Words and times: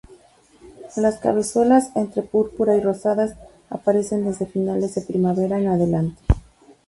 Las 0.95 1.19
cabezuelas, 1.19 1.95
entre 1.95 2.23
púrpura 2.23 2.75
y 2.75 2.79
rosadas, 2.81 3.35
aparecen 3.69 4.25
desde 4.25 4.47
finales 4.47 4.95
de 4.95 5.01
primavera 5.01 5.59
en 5.59 5.67
adelante. 5.67 6.19